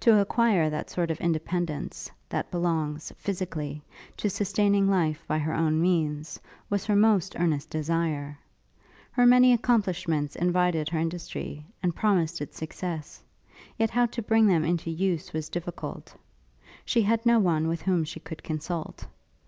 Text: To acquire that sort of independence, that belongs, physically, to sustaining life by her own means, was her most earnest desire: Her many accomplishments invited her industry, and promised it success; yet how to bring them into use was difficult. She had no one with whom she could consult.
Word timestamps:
To 0.00 0.20
acquire 0.20 0.68
that 0.70 0.90
sort 0.90 1.08
of 1.12 1.20
independence, 1.20 2.10
that 2.28 2.50
belongs, 2.50 3.12
physically, 3.16 3.80
to 4.16 4.28
sustaining 4.28 4.90
life 4.90 5.22
by 5.28 5.38
her 5.38 5.54
own 5.54 5.80
means, 5.80 6.40
was 6.68 6.84
her 6.84 6.96
most 6.96 7.36
earnest 7.38 7.70
desire: 7.70 8.36
Her 9.12 9.24
many 9.24 9.52
accomplishments 9.52 10.34
invited 10.34 10.88
her 10.88 10.98
industry, 10.98 11.64
and 11.80 11.94
promised 11.94 12.40
it 12.40 12.56
success; 12.56 13.22
yet 13.78 13.90
how 13.90 14.06
to 14.06 14.20
bring 14.20 14.48
them 14.48 14.64
into 14.64 14.90
use 14.90 15.32
was 15.32 15.48
difficult. 15.48 16.12
She 16.84 17.02
had 17.02 17.24
no 17.24 17.38
one 17.38 17.68
with 17.68 17.82
whom 17.82 18.02
she 18.02 18.18
could 18.18 18.42
consult. 18.42 19.06